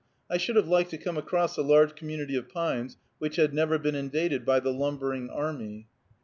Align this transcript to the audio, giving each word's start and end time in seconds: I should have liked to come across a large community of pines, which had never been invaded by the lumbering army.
I 0.31 0.37
should 0.37 0.55
have 0.55 0.67
liked 0.67 0.89
to 0.89 0.97
come 0.97 1.15
across 1.15 1.57
a 1.57 1.61
large 1.61 1.95
community 1.95 2.35
of 2.35 2.49
pines, 2.49 2.97
which 3.19 3.35
had 3.35 3.53
never 3.53 3.77
been 3.77 3.93
invaded 3.93 4.43
by 4.43 4.59
the 4.59 4.73
lumbering 4.73 5.29
army. 5.29 5.89